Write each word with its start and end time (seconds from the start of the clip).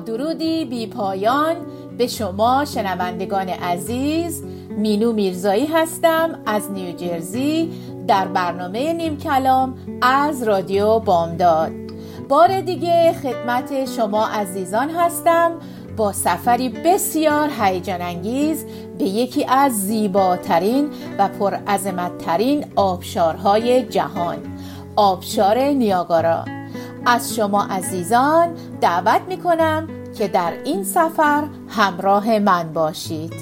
درودی 0.00 0.64
بی 0.64 0.86
پایان 0.86 1.56
به 1.98 2.06
شما 2.06 2.64
شنوندگان 2.64 3.48
عزیز. 3.48 4.42
مینو 4.70 5.12
میرزایی 5.12 5.66
هستم 5.66 6.38
از 6.46 6.70
نیوجرسی 6.70 7.70
در 8.08 8.28
برنامه 8.28 8.92
نیم 8.92 9.18
کلام 9.18 9.74
از 10.02 10.42
رادیو 10.42 10.98
بامداد. 10.98 11.70
بار 12.28 12.60
دیگه 12.60 13.12
خدمت 13.12 13.96
شما 13.96 14.26
عزیزان 14.26 14.90
هستم. 14.90 15.52
با 15.96 16.12
سفری 16.12 16.68
بسیار 16.68 17.50
هیجان 17.60 18.02
انگیز 18.02 18.64
به 18.98 19.04
یکی 19.04 19.44
از 19.44 19.72
زیباترین 19.72 20.90
و 21.18 21.28
پرعظمتترین 21.28 22.64
آبشارهای 22.76 23.82
جهان. 23.82 24.38
آبشار 24.96 25.58
نیاگارا. 25.58 26.59
از 27.06 27.34
شما 27.34 27.62
عزیزان 27.62 28.48
دعوت 28.80 29.20
می 29.28 29.36
کنم 29.36 29.88
که 30.18 30.28
در 30.28 30.52
این 30.64 30.84
سفر 30.84 31.44
همراه 31.68 32.38
من 32.38 32.72
باشید. 32.72 33.32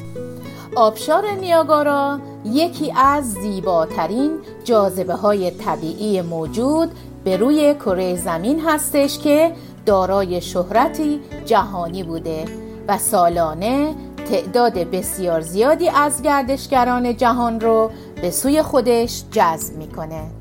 آبشار 0.76 1.30
نیاگارا 1.30 2.20
یکی 2.44 2.92
از 2.96 3.32
زیباترین 3.32 4.30
جاذبه 4.64 5.14
های 5.14 5.50
طبیعی 5.50 6.22
موجود 6.22 6.90
به 7.24 7.36
روی 7.36 7.74
کره 7.74 8.16
زمین 8.16 8.60
هستش 8.60 9.18
که 9.18 9.52
دارای 9.86 10.40
شهرتی 10.40 11.20
جهانی 11.46 12.02
بوده 12.02 12.44
و 12.88 12.98
سالانه 12.98 13.94
تعداد 14.30 14.72
بسیار 14.72 15.40
زیادی 15.40 15.88
از 15.88 16.22
گردشگران 16.22 17.16
جهان 17.16 17.60
رو 17.60 17.90
به 18.22 18.30
سوی 18.30 18.62
خودش 18.62 19.24
جذب 19.30 19.76
می‌کنه. 19.76 20.37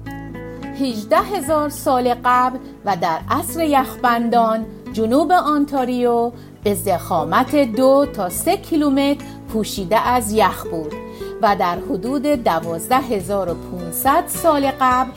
18 0.79 1.17
هزار 1.17 1.69
سال 1.69 2.15
قبل 2.25 2.57
و 2.85 2.97
در 2.97 3.19
عصر 3.29 3.63
یخبندان 3.63 4.65
جنوب 4.93 5.31
آنتاریو 5.31 6.31
به 6.63 6.73
زخامت 6.73 7.55
دو 7.55 8.05
تا 8.13 8.29
سه 8.29 8.57
کیلومتر 8.57 9.25
پوشیده 9.53 9.99
از 9.99 10.31
یخ 10.31 10.63
بود 10.63 10.93
و 11.41 11.55
در 11.59 11.77
حدود 11.89 12.21
12500 12.21 14.23
سال 14.27 14.71
قبل 14.81 15.11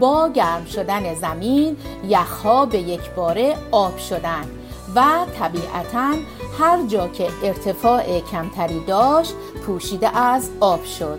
با 0.00 0.28
گرم 0.28 0.64
شدن 0.64 1.14
زمین 1.14 1.76
یخها 2.08 2.66
به 2.66 2.78
یک 2.78 3.10
باره 3.10 3.56
آب 3.70 3.98
شدند 3.98 4.48
و 4.96 5.04
طبیعتا 5.38 6.14
هر 6.58 6.86
جا 6.86 7.08
که 7.08 7.28
ارتفاع 7.42 8.20
کمتری 8.20 8.84
داشت 8.84 9.34
پوشیده 9.66 10.18
از 10.18 10.50
آب 10.60 10.84
شد 10.84 11.18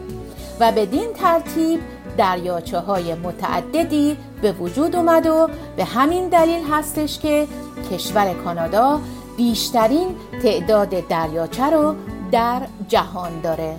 و 0.59 0.71
بدین 0.71 1.13
ترتیب 1.13 1.79
دریاچه 2.17 2.79
های 2.79 3.13
متعددی 3.13 4.17
به 4.41 4.51
وجود 4.51 4.95
اومد 4.95 5.25
و 5.25 5.49
به 5.77 5.83
همین 5.83 6.29
دلیل 6.29 6.63
هستش 6.71 7.19
که 7.19 7.47
کشور 7.91 8.33
کانادا 8.33 8.99
بیشترین 9.37 10.15
تعداد 10.43 11.07
دریاچه 11.07 11.65
رو 11.65 11.95
در 12.31 12.61
جهان 12.87 13.41
داره 13.41 13.75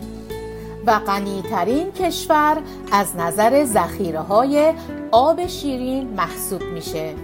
و 0.86 0.98
غنیترین 0.98 1.92
کشور 1.92 2.56
از 2.92 3.16
نظر 3.16 3.64
ذخیره 3.64 4.20
های 4.20 4.72
آب 5.10 5.46
شیرین 5.46 6.08
محسوب 6.08 6.62
میشه. 6.62 7.14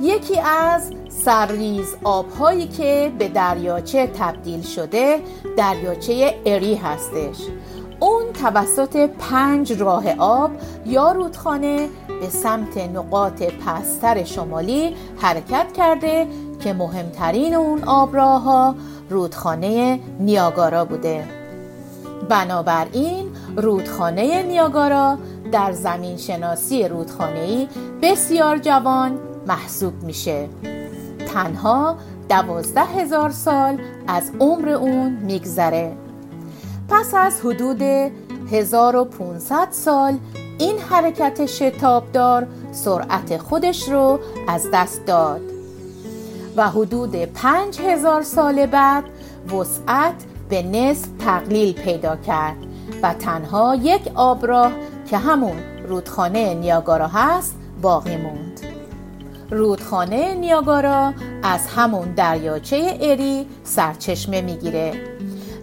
یکی 0.00 0.40
از 0.40 0.90
سرریز 1.08 1.96
آبهایی 2.04 2.66
که 2.68 3.12
به 3.18 3.28
دریاچه 3.28 4.06
تبدیل 4.06 4.62
شده 4.62 5.20
دریاچه 5.56 6.34
اری 6.46 6.74
هستش. 6.74 7.36
اون 8.02 8.32
توسط 8.32 9.10
پنج 9.18 9.72
راه 9.72 10.04
آب 10.18 10.50
یا 10.86 11.12
رودخانه 11.12 11.88
به 12.20 12.28
سمت 12.28 12.78
نقاط 12.78 13.42
پستر 13.42 14.24
شمالی 14.24 14.96
حرکت 15.18 15.72
کرده 15.72 16.26
که 16.60 16.72
مهمترین 16.72 17.54
اون 17.54 17.84
آبراه 17.84 18.42
ها 18.42 18.74
رودخانه 19.10 20.00
نیاگارا 20.20 20.84
بوده. 20.84 21.24
بنابراین 22.28 23.26
رودخانه 23.56 24.42
نیاگارا 24.42 25.18
در 25.52 25.72
زمین 25.72 26.16
شناسی 26.16 26.88
رودخانه‌ای 26.88 27.68
بسیار 28.02 28.58
جوان 28.58 29.18
محسوب 29.46 30.02
میشه. 30.02 30.48
تنها 31.34 31.96
دوازده 32.28 32.84
هزار 32.84 33.30
سال 33.30 33.78
از 34.06 34.30
عمر 34.40 34.68
اون 34.68 35.12
میگذره. 35.12 35.96
پس 36.92 37.14
از 37.14 37.40
حدود 37.40 37.82
1500 38.50 39.68
سال 39.70 40.18
این 40.58 40.78
حرکت 40.78 41.46
شتابدار 41.46 42.46
سرعت 42.72 43.36
خودش 43.36 43.88
رو 43.88 44.20
از 44.48 44.68
دست 44.72 45.06
داد. 45.06 45.40
و 46.56 46.68
حدود 46.68 47.16
5000 47.16 48.22
سال 48.22 48.66
بعد 48.66 49.04
وسعت 49.46 50.14
به 50.48 50.62
نصف 50.62 51.08
تقلیل 51.18 51.72
پیدا 51.72 52.16
کرد 52.16 52.56
و 53.02 53.14
تنها 53.14 53.74
یک 53.74 54.02
آبراه 54.14 54.72
که 55.10 55.18
همون 55.18 55.56
رودخانه 55.88 56.54
نیاگارا 56.54 57.08
هست 57.08 57.56
باقی 57.82 58.16
موند. 58.16 58.60
رودخانه 59.50 60.34
نیاگارا 60.34 61.12
از 61.42 61.66
همون 61.66 62.14
دریاچه 62.14 62.98
اری 63.00 63.46
سرچشمه 63.64 64.40
می‌گیره. 64.40 65.11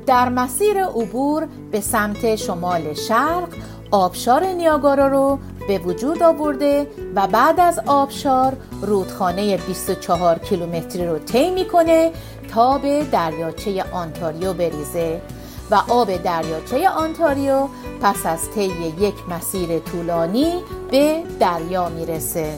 در 0.09 0.29
مسیر 0.29 0.83
عبور 0.83 1.47
به 1.71 1.81
سمت 1.81 2.35
شمال 2.35 2.93
شرق 2.93 3.47
آبشار 3.91 4.45
نیاگارا 4.45 5.07
رو 5.07 5.39
به 5.67 5.77
وجود 5.77 6.23
آورده 6.23 6.87
و 7.15 7.27
بعد 7.27 7.59
از 7.59 7.79
آبشار 7.85 8.57
رودخانه 8.81 9.57
24 9.57 10.37
کیلومتری 10.37 11.07
رو 11.07 11.19
طی 11.19 11.51
می‌کنه 11.51 12.11
تا 12.53 12.77
به 12.77 13.03
دریاچه 13.11 13.83
آنتاریو 13.91 14.53
بریزه. 14.53 15.21
و 15.71 15.75
آب 15.75 16.23
دریاچه 16.23 16.89
آنتاریو 16.89 17.67
پس 18.01 18.25
از 18.25 18.51
طی 18.51 18.93
یک 18.99 19.15
مسیر 19.29 19.79
طولانی 19.79 20.53
به 20.91 21.23
دریا 21.39 21.89
می‌رسه. 21.89 22.57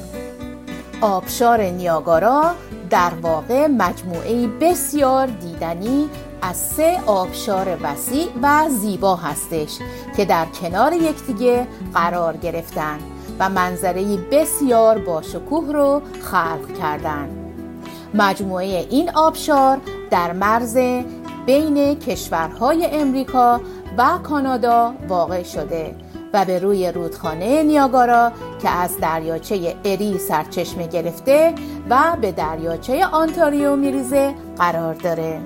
آبشار 1.01 1.61
نیاگارا 1.61 2.51
در 2.89 3.11
واقع 3.21 3.67
مجموعه 3.67 4.47
بسیار 4.47 5.27
دیدنی 5.27 6.09
از 6.41 6.57
سه 6.57 6.99
آبشار 7.05 7.77
وسیع 7.81 8.27
و 8.41 8.69
زیبا 8.69 9.15
هستش 9.15 9.77
که 10.17 10.25
در 10.25 10.45
کنار 10.45 10.93
یکدیگه 10.93 11.67
قرار 11.93 12.37
گرفتن 12.37 12.99
و 13.39 13.49
منظره 13.49 14.17
بسیار 14.17 14.97
با 14.97 15.21
شکوه 15.21 15.73
رو 15.73 16.01
خلق 16.21 16.77
کردند. 16.81 17.37
مجموعه 18.13 18.87
این 18.89 19.09
آبشار 19.09 19.77
در 20.11 20.33
مرز 20.33 20.77
بین 21.45 21.99
کشورهای 21.99 22.85
امریکا 22.85 23.61
و 23.97 24.19
کانادا 24.23 24.93
واقع 25.07 25.43
شده 25.43 25.95
و 26.33 26.45
به 26.45 26.59
روی 26.59 26.91
رودخانه 26.91 27.63
نیاگارا 27.63 28.31
که 28.61 28.69
از 28.69 28.97
دریاچه 28.97 29.75
اری 29.85 30.17
سرچشمه 30.17 30.87
گرفته 30.87 31.53
و 31.89 32.17
به 32.21 32.31
دریاچه 32.31 33.05
آنتاریو 33.05 33.75
میریزه 33.75 34.33
قرار 34.57 34.93
داره 34.93 35.41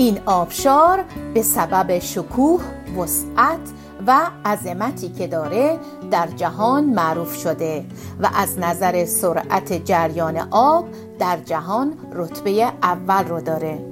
این 0.00 0.18
آبشار 0.26 1.04
به 1.34 1.42
سبب 1.42 1.98
شکوه، 1.98 2.60
وسعت 2.98 3.60
و 4.06 4.20
عظمتی 4.44 5.08
که 5.08 5.26
داره 5.26 5.78
در 6.10 6.26
جهان 6.26 6.84
معروف 6.84 7.36
شده 7.36 7.84
و 8.20 8.30
از 8.34 8.58
نظر 8.58 9.04
سرعت 9.04 9.84
جریان 9.84 10.48
آب 10.50 10.88
در 11.18 11.36
جهان 11.36 11.92
رتبه 12.12 12.72
اول 12.82 13.28
رو 13.28 13.40
داره. 13.40 13.90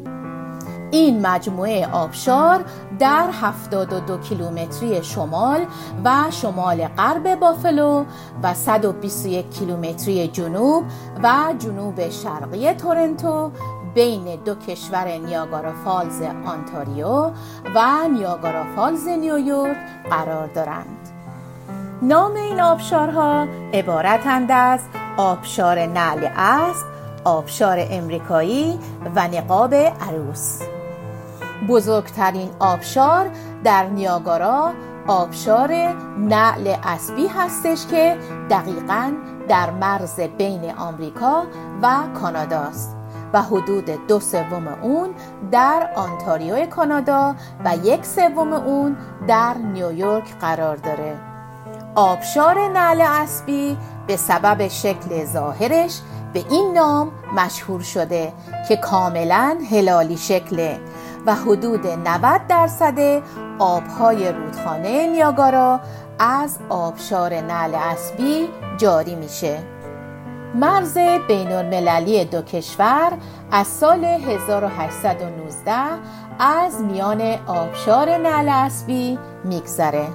این 0.90 1.26
مجموعه 1.26 1.86
آبشار 1.86 2.64
در 2.98 3.28
72 3.32 4.18
کیلومتری 4.18 5.02
شمال 5.04 5.66
و 6.04 6.24
شمال 6.30 6.86
غرب 6.86 7.34
بافلو 7.34 8.04
و 8.42 8.54
121 8.54 9.50
کیلومتری 9.50 10.28
جنوب 10.28 10.84
و 11.22 11.54
جنوب 11.58 12.10
شرقی 12.10 12.74
تورنتو 12.74 13.50
بین 13.98 14.36
دو 14.44 14.54
کشور 14.54 15.08
Niagara 15.08 15.72
Falls 15.84 16.22
آنتاریو 16.46 17.30
و 17.74 18.08
Niagara 18.12 18.64
Falls 18.76 19.08
نیویورک 19.08 19.76
قرار 20.10 20.46
دارند. 20.46 21.08
نام 22.02 22.36
این 22.36 22.60
آبشارها 22.60 23.46
عبارتند 23.74 24.50
از 24.50 24.80
آبشار 25.16 25.86
نعل 25.86 26.28
اسب 26.36 26.86
آبشار 27.24 27.86
امریکایی 27.90 28.78
و 29.14 29.28
نقاب 29.28 29.74
عروس. 29.74 30.62
بزرگترین 31.68 32.50
آبشار 32.58 33.30
در 33.64 33.86
نیاگارا 33.86 34.72
آبشار 35.06 35.72
نعل 36.18 36.74
اسبی 36.84 37.26
هستش 37.26 37.86
که 37.86 38.16
دقیقا 38.50 39.12
در 39.48 39.70
مرز 39.70 40.20
بین 40.20 40.70
آمریکا 40.70 41.42
و 41.82 41.96
کاناداست 42.20 42.97
و 43.32 43.42
حدود 43.42 44.06
دو 44.06 44.20
سوم 44.20 44.68
اون 44.82 45.08
در 45.50 45.90
آنتاریو 45.96 46.66
کانادا 46.66 47.34
و 47.64 47.76
یک 47.84 48.04
سوم 48.04 48.52
اون 48.52 48.96
در 49.28 49.54
نیویورک 49.54 50.38
قرار 50.40 50.76
داره. 50.76 51.16
آبشار 51.94 52.68
نعل 52.68 53.00
اسبی 53.00 53.76
به 54.06 54.16
سبب 54.16 54.68
شکل 54.68 55.24
ظاهرش 55.24 56.00
به 56.32 56.44
این 56.50 56.72
نام 56.72 57.12
مشهور 57.36 57.80
شده 57.80 58.32
که 58.68 58.76
کاملا 58.76 59.58
هلالی 59.70 60.16
شکله 60.16 60.80
و 61.26 61.34
حدود 61.34 61.86
90 61.86 62.46
درصد 62.48 63.22
آبهای 63.58 64.32
رودخانه 64.32 65.06
نیاگارا 65.06 65.80
از 66.18 66.58
آبشار 66.68 67.40
نعل 67.40 67.74
اسبی 67.74 68.48
جاری 68.76 69.14
میشه. 69.14 69.77
مرز 70.54 70.98
بین 71.28 71.52
المللی 71.52 72.24
دو 72.24 72.42
کشور 72.42 73.12
از 73.52 73.66
سال 73.66 74.04
1819 74.04 75.72
از 76.38 76.80
میان 76.80 77.20
آبشار 77.46 78.16
نعل 78.16 78.48
اسبی 78.48 79.18
میگذره. 79.44 80.06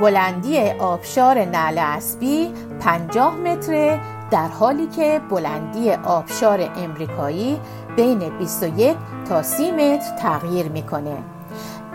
بلندی 0.00 0.70
آبشار 0.70 1.44
نعل 1.44 1.78
اسبی 1.78 2.52
50 2.80 3.34
متره 3.34 4.00
در 4.30 4.48
حالی 4.48 4.86
که 4.86 5.20
بلندی 5.30 5.92
آبشار 5.92 6.70
امریکایی 6.76 7.60
بین 7.96 8.38
21 8.38 8.96
تا 9.28 9.42
30 9.42 9.70
متر 9.70 10.16
تغییر 10.22 10.68
می‌کنه. 10.68 11.16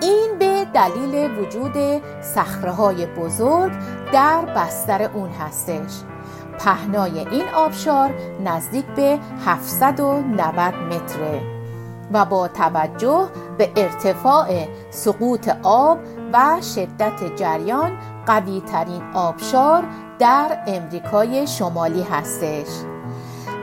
این 0.01 0.29
به 0.39 0.65
دلیل 0.73 1.31
وجود 1.39 2.01
صخره 2.21 3.05
بزرگ 3.05 3.71
در 4.13 4.45
بستر 4.45 5.09
اون 5.13 5.29
هستش. 5.29 6.10
پهنای 6.65 7.19
این 7.19 7.49
آبشار 7.55 8.13
نزدیک 8.45 8.85
به 8.85 9.19
790 9.45 10.73
متره 10.73 11.41
و 12.13 12.25
با 12.25 12.47
توجه 12.47 13.29
به 13.57 13.71
ارتفاع 13.75 14.67
سقوط 14.89 15.49
آب 15.63 15.99
و 16.33 16.61
شدت 16.75 17.35
جریان 17.35 17.91
قوی 18.25 18.61
ترین 18.61 19.01
آبشار 19.13 19.83
در 20.19 20.57
امریکای 20.67 21.47
شمالی 21.47 22.03
هستش. 22.03 22.67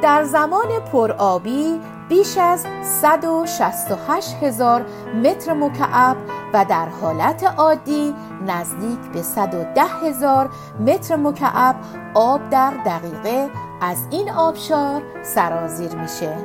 در 0.03 0.25
زمان 0.25 0.69
پرآبی 0.93 1.81
بیش 2.09 2.39
از 2.39 2.67
168 2.83 4.35
هزار 4.43 4.87
متر 5.25 5.53
مکعب 5.53 6.17
و 6.55 6.65
در 6.69 6.89
حالت 6.89 7.45
عادی 7.45 8.15
نزدیک 8.47 8.99
به 9.13 9.23
110 9.23 9.83
هزار 9.83 10.51
متر 10.81 11.17
مکعب 11.17 11.77
آب 12.15 12.51
در 12.51 12.71
دقیقه 12.87 13.51
از 13.81 13.97
این 14.11 14.31
آبشار 14.31 15.03
سرازیر 15.23 15.95
میشه. 15.95 16.37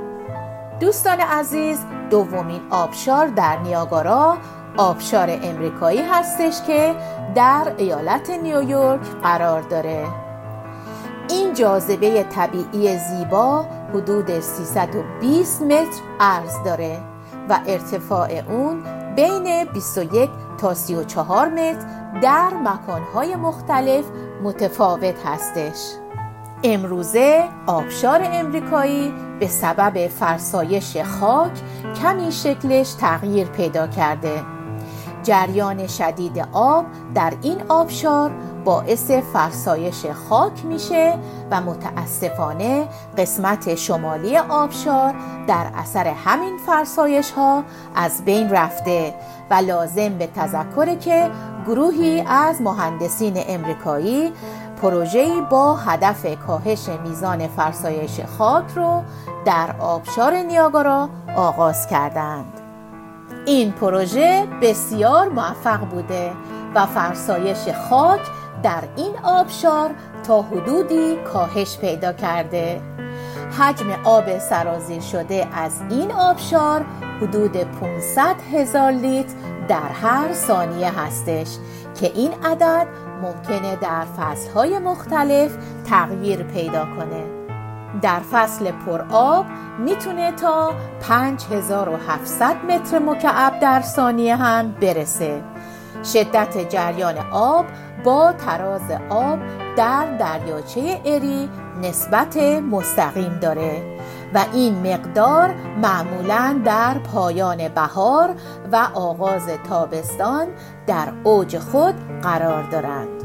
دوستان 0.80 1.20
عزیز 1.20 1.80
دومین 2.10 2.62
آبشار 2.70 3.28
در 3.28 3.60
نیاگارا 3.60 4.38
آبشار 4.78 5.40
امریکایی 5.44 6.02
هستش 6.02 6.62
که 6.68 6.96
در 7.36 7.74
ایالت 7.78 8.30
نیویورک 8.30 9.02
قرار 9.24 9.62
داره. 9.62 10.06
این 11.30 11.54
جاذبه 11.54 12.24
طبیعی 12.24 12.98
زیبا 12.98 13.66
حدود 13.94 14.40
320 14.40 15.62
متر 15.62 16.02
عرض 16.20 16.64
داره 16.66 17.00
و 17.50 17.60
ارتفاع 17.68 18.30
اون 18.50 18.84
بین 19.16 19.66
21 19.74 20.30
تا 20.58 20.74
34 20.74 21.50
متر 21.50 21.86
در 22.22 22.50
مکانهای 22.54 23.36
مختلف 23.36 24.06
متفاوت 24.44 25.26
هستش. 25.26 25.94
امروزه 26.64 27.44
آبشار 27.68 28.22
امریکایی 28.24 29.14
به 29.40 29.48
سبب 29.48 30.08
فرسایش 30.08 30.98
خاک 30.98 31.52
کمی 32.02 32.32
شکلش 32.32 32.94
تغییر 32.94 33.48
پیدا 33.48 33.88
کرده. 33.88 34.44
جریان 35.24 35.88
شدید 35.88 36.48
آب 36.52 36.86
در 37.16 37.34
این 37.42 37.58
آبشار 37.70 38.32
باعث 38.66 39.12
فرسایش 39.12 40.06
خاک 40.06 40.66
میشه 40.66 41.14
و 41.52 41.62
متاسفانه 41.62 42.88
قسمت 43.18 43.76
شمالی 43.76 44.38
آبشار 44.38 45.14
در 45.48 45.68
اثر 45.76 46.08
همین 46.08 46.58
فرسایش 46.66 47.32
ها 47.32 47.64
از 47.96 48.26
بین 48.26 48.50
رفته 48.50 49.14
و 49.50 49.54
لازم 49.54 50.10
به 50.10 50.28
تذکر 50.28 50.96
که 50.96 51.32
گروهی 51.68 52.22
از 52.22 52.62
مهندسین 52.62 53.34
امریکایی 53.48 54.32
پروژه‌ای 54.82 55.42
با 55.42 55.76
هدف 55.76 56.26
کاهش 56.48 56.90
میزان 57.04 57.48
فرسایش 57.48 58.20
خاک 58.38 58.66
رو 58.76 59.02
در 59.46 59.76
آبشار 59.80 60.34
نیاگارا 60.34 61.10
آغاز 61.36 61.88
کردند. 61.88 62.60
این 63.46 63.72
پروژه 63.72 64.48
بسیار 64.62 65.30
موفق 65.30 65.80
بوده 65.80 66.32
و 66.76 66.86
فرسایش 66.86 67.70
خاک 67.90 68.22
در 68.64 68.84
این 68.96 69.14
آبشار 69.24 69.92
تا 70.24 70.42
حدودی 70.42 71.16
کاهش 71.34 71.78
پیدا 71.78 72.14
کرده. 72.14 72.82
حجم 73.60 73.90
آب 74.04 74.38
سرازیر 74.38 75.02
شده 75.02 75.48
از 75.54 75.72
این 75.90 76.12
آبشار 76.12 76.86
حدود 77.22 77.58
500 77.58 78.36
هزار 78.54 78.92
لیتر 78.92 79.34
در 79.68 79.90
هر 80.02 80.34
ثانیه 80.34 81.00
هستش 81.00 81.58
که 82.00 82.12
این 82.16 82.32
عدد 82.44 82.88
ممکنه 83.22 83.76
در 83.76 84.06
فصلهای 84.18 84.80
مختلف 84.80 85.52
تغییر 85.90 86.44
پیدا 86.44 86.86
کنه. 86.86 87.24
در 88.02 88.20
فصل 88.20 88.72
پرآب 88.72 89.46
می‌تونه 89.80 90.32
تا 90.32 90.74
5700 91.02 92.56
متر 92.66 93.00
مکعب 93.00 93.60
در 93.60 93.82
ثانیه 93.82 94.36
هم 94.36 94.72
برسه. 94.72 95.53
شدت 96.04 96.70
جریان 96.70 97.18
آب 97.32 97.66
با 98.04 98.32
تراز 98.32 98.92
آب 99.10 99.40
در 99.78 100.18
دریاچه 100.18 101.02
اری 101.06 101.50
نسبت 101.82 102.38
مستقیم 102.72 103.40
داره 103.42 103.82
و 104.34 104.46
این 104.54 104.94
مقدار 104.94 105.54
معمولا 105.82 106.62
در 106.66 106.98
پایان 107.14 107.68
بهار 107.68 108.36
و 108.72 108.88
آغاز 108.94 109.48
تابستان 109.70 110.48
در 110.88 111.08
اوج 111.24 111.58
خود 111.58 111.96
قرار 112.22 112.64
دارند. 112.64 113.24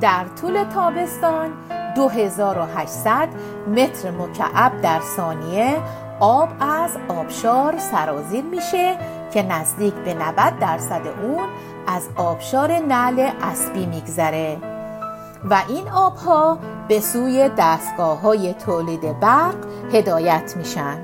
در 0.00 0.24
طول 0.40 0.64
تابستان 0.64 1.50
2800 1.96 3.28
متر 3.68 4.10
مکعب 4.10 4.80
در 4.80 5.00
ثانیه 5.16 5.76
آب 6.20 6.48
از 6.60 6.90
آبشار 7.08 7.78
سرازیر 7.78 8.44
میشه 8.44 8.96
که 9.34 9.42
نزدیک 9.42 9.94
به 9.94 10.14
90 10.14 10.58
درصد 10.58 11.02
اون 11.22 11.48
از 11.86 12.08
آبشار 12.16 12.72
نعل 12.72 13.30
اسبی 13.42 13.86
میگذره. 13.86 14.56
و 15.50 15.62
این 15.68 15.88
آبها 15.88 16.58
به 16.88 17.00
سوی 17.00 17.50
دستگاه 17.58 18.20
های 18.20 18.54
تولید 18.54 19.20
برق 19.20 19.54
هدایت 19.92 20.54
میشن. 20.56 20.98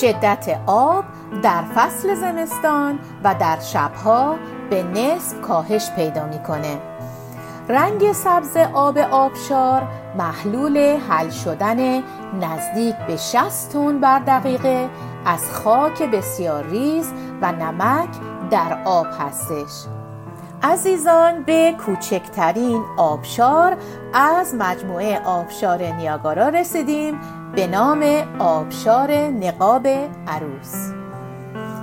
شدت 0.00 0.60
آب 0.66 1.04
در 1.42 1.62
فصل 1.74 2.14
زمستان 2.14 2.98
و 3.24 3.34
در 3.40 3.60
شبها 3.60 4.36
به 4.70 4.82
نصف 4.82 5.40
کاهش 5.40 5.90
پیدا 5.96 6.26
می‌کنه. 6.26 6.78
رنگ 7.68 8.12
سبز 8.12 8.56
آب 8.72 8.98
آبشار 8.98 9.82
محلول 10.18 10.96
حل 11.08 11.30
شدن 11.30 12.02
نزدیک 12.40 12.96
به 13.06 13.16
60 13.16 13.72
تن 13.72 14.00
بر 14.00 14.18
دقیقه 14.18 14.88
از 15.26 15.52
خاک 15.52 16.02
بسیار 16.02 16.64
ریز 16.64 17.12
و 17.42 17.52
نمک 17.52 18.08
در 18.50 18.82
آب 18.84 19.06
هستش. 19.20 19.86
عزیزان 20.62 21.42
به 21.42 21.74
کوچکترین 21.86 22.82
آبشار 22.96 23.76
از 24.14 24.54
مجموعه 24.54 25.20
آبشار 25.24 25.82
نیاگارا 25.82 26.48
رسیدیم 26.48 27.20
به 27.54 27.66
نام 27.66 28.04
آبشار 28.38 29.10
نقاب 29.12 29.86
عروس. 30.26 30.92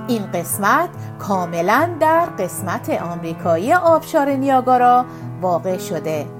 این 0.08 0.32
قسمت 0.32 0.90
کاملا 1.20 1.90
در 2.00 2.26
قسمت 2.26 2.90
آمریکایی 2.90 3.74
آبشار 3.74 4.30
نیاگارا 4.30 5.06
واقع 5.42 5.78
شده. 5.78 6.35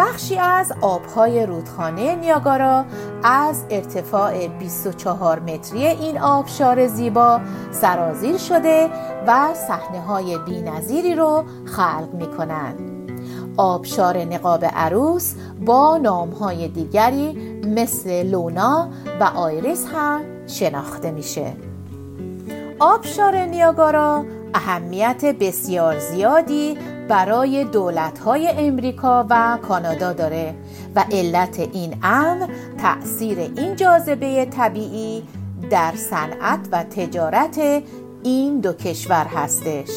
بخشی 0.00 0.38
از 0.38 0.72
آبهای 0.80 1.46
رودخانه 1.46 2.14
نیاگارا 2.14 2.84
از 3.24 3.64
ارتفاع 3.70 4.48
24 4.48 5.38
متری 5.38 5.86
این 5.86 6.18
آبشار 6.18 6.86
زیبا 6.86 7.40
سرازیر 7.70 8.38
شده 8.38 8.90
و 9.26 9.54
صحنه 9.54 10.00
های 10.00 10.38
بی 10.38 11.14
رو 11.14 11.44
خلق 11.64 12.08
می 12.12 12.26
کنند. 12.36 12.80
آبشار 13.56 14.18
نقاب 14.18 14.64
عروس 14.64 15.34
با 15.66 15.96
نامهای 15.96 16.68
دیگری 16.68 17.32
مثل 17.64 18.22
لونا 18.22 18.88
و 19.20 19.24
آیریس 19.24 19.86
هم 19.94 20.20
شناخته 20.46 21.10
میشه. 21.10 21.52
آبشار 22.78 23.36
نیاگارا 23.36 24.24
اهمیت 24.54 25.24
بسیار 25.24 25.98
زیادی 25.98 26.78
برای 27.10 27.64
دولت‌های 27.64 28.48
امریکا 28.48 29.26
و 29.30 29.58
کانادا 29.62 30.12
داره 30.12 30.54
و 30.94 31.04
علت 31.12 31.58
این 31.58 31.96
امر 32.02 32.46
تأثیر 32.78 33.38
این 33.38 33.76
جاذبه 33.76 34.44
طبیعی 34.44 35.22
در 35.70 35.92
صنعت 35.96 36.60
و 36.72 36.82
تجارت 36.82 37.82
این 38.22 38.60
دو 38.60 38.72
کشور 38.72 39.24
هستش. 39.24 39.90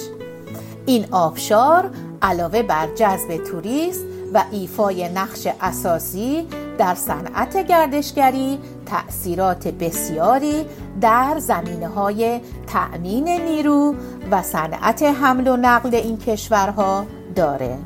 این 0.86 1.06
آبشار 1.12 1.90
علاوه 2.22 2.64
بر 2.64 2.88
جذب 2.96 3.38
توریست 3.38 4.06
و 4.34 4.44
ایفای 4.52 5.10
نقش 5.10 5.48
اساسی 5.62 6.48
در 6.78 6.96
صنعت 6.96 7.68
گردشگری 7.68 8.60
تأثیرات 8.94 9.68
بسیاری 9.68 10.66
در 11.02 11.36
زمینه 11.40 11.88
های 11.88 12.42
تأمین 12.68 13.30
نیرو 13.30 13.96
و 14.32 14.42
صنعت 14.42 15.04
حمل 15.04 15.48
و 15.48 15.58
نقل 15.58 15.96
این 15.96 16.18
کشورها 16.18 17.06
داره. 17.36 17.78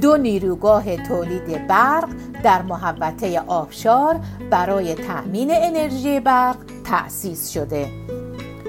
دو 0.00 0.16
نیروگاه 0.16 0.96
تولید 0.96 1.66
برق 1.66 2.08
در 2.42 2.62
محوطه 2.62 3.40
آبشار 3.46 4.20
برای 4.50 4.94
تأمین 4.94 5.50
انرژی 5.52 6.20
برق 6.20 6.56
تأسیس 6.84 7.50
شده. 7.50 7.88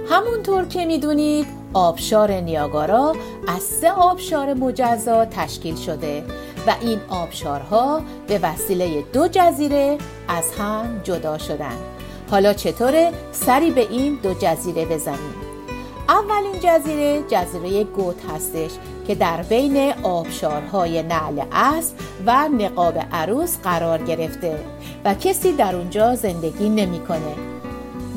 همونطور 0.09 0.65
که 0.65 0.85
می‌دونید 0.85 1.47
آبشار 1.73 2.31
نیاگارا 2.31 3.13
از 3.47 3.61
سه 3.63 3.91
آبشار 3.91 4.53
مجزا 4.53 5.25
تشکیل 5.25 5.75
شده 5.75 6.23
و 6.67 6.75
این 6.81 6.99
آبشارها 7.09 8.01
به 8.27 8.39
وسیله 8.43 9.01
دو 9.01 9.27
جزیره 9.27 9.97
از 10.27 10.51
هم 10.59 11.01
جدا 11.03 11.37
شدن 11.37 11.77
حالا 12.31 12.53
چطوره 12.53 13.11
سری 13.31 13.71
به 13.71 13.81
این 13.81 14.19
دو 14.23 14.33
جزیره 14.33 14.85
بزنیم 14.85 15.35
اولین 16.09 16.59
جزیره 16.61 17.23
جزیره 17.27 17.83
گوت 17.83 18.29
هستش 18.29 18.71
که 19.07 19.15
در 19.15 19.43
بین 19.43 19.93
آبشارهای 20.03 21.03
نعل 21.03 21.41
اسب 21.51 21.95
و 22.25 22.47
نقاب 22.47 22.97
عروس 23.11 23.57
قرار 23.57 24.03
گرفته 24.03 24.59
و 25.05 25.13
کسی 25.13 25.51
در 25.51 25.75
اونجا 25.75 26.15
زندگی 26.15 26.69
نمی‌کنه. 26.69 27.54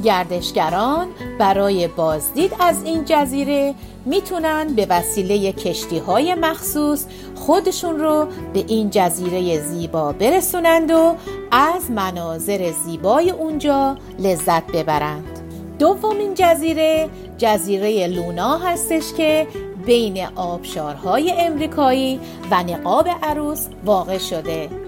گردشگران 0.02 1.09
برای 1.38 1.88
بازدید 1.88 2.52
از 2.61 2.83
این 2.85 3.05
جزیره 3.05 3.75
می‌تونن 4.05 4.75
به 4.76 4.87
وسیله 4.90 5.52
کشتی 5.52 5.99
های 5.99 6.35
مخصوص 6.35 7.05
خودشون 7.35 7.99
رو 7.99 8.26
به 8.52 8.64
این 8.69 8.90
جزیره 8.90 9.61
زیبا 9.61 10.12
برسونند 10.12 10.90
و 10.90 11.14
از 11.50 11.90
مناظر 11.90 12.73
زیبای 12.85 13.31
اونجا 13.31 13.97
لذت 14.19 14.67
ببرند. 14.67 15.38
دومین 15.78 16.35
جزیره 16.35 17.09
جزیره 17.38 18.07
لونا 18.07 18.59
هستش 18.59 19.12
که 19.12 19.47
بین 19.87 20.26
آبشارهای 20.37 21.33
امریکایی 21.33 22.21
و 22.50 22.62
نقاب 22.62 23.09
عروس 23.23 23.67
واقع 23.85 24.19
شده. 24.19 24.88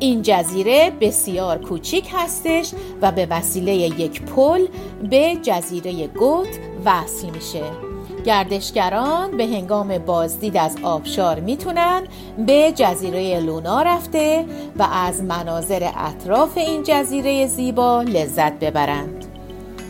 این 0.00 0.22
جزیره 0.22 0.92
بسیار 1.00 1.58
کوچیک 1.58 2.08
هستش 2.12 2.70
و 3.02 3.12
به 3.12 3.26
وسیله 3.30 3.72
یک 3.72 4.22
پل 4.22 4.66
به 5.10 5.36
جزیره 5.42 6.06
گوت 6.06 6.58
وصل 6.84 7.30
میشه. 7.30 7.62
گردشگران 8.24 9.36
به 9.36 9.46
هنگام 9.46 9.98
بازدید 9.98 10.56
از 10.56 10.76
آبشار 10.82 11.40
می‌تونن 11.40 12.02
به 12.46 12.72
جزیره 12.76 13.40
لونا 13.40 13.82
رفته 13.82 14.44
و 14.78 14.86
از 14.92 15.22
مناظر 15.22 15.90
اطراف 15.96 16.58
این 16.58 16.82
جزیره 16.82 17.46
زیبا 17.46 18.02
لذت 18.02 18.52
ببرند. 18.52 19.26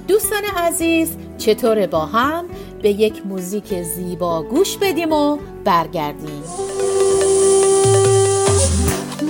دوستان 0.08 0.42
عزیز 0.56 1.16
چطور 1.38 1.86
با 1.86 2.06
هم 2.06 2.44
به 2.82 2.90
یک 2.90 3.26
موزیک 3.26 3.82
زیبا 3.82 4.42
گوش 4.42 4.76
بدیم 4.76 5.12
و 5.12 5.38
برگردیم؟ 5.64 6.42